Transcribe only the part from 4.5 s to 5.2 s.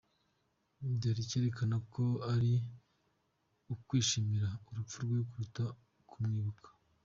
urupfu rwe